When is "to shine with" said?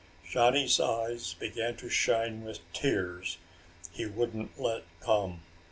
1.75-2.61